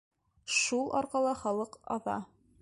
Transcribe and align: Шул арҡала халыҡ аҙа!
Шул 0.59 0.89
арҡала 1.01 1.35
халыҡ 1.43 1.79
аҙа! 1.99 2.17